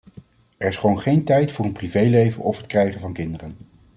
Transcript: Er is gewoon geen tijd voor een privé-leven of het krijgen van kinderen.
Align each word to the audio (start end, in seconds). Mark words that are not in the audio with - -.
Er 0.57 0.67
is 0.67 0.77
gewoon 0.77 0.99
geen 0.99 1.23
tijd 1.23 1.51
voor 1.51 1.65
een 1.65 1.71
privé-leven 1.71 2.43
of 2.43 2.57
het 2.57 2.67
krijgen 2.67 2.99
van 2.99 3.13
kinderen. 3.13 3.57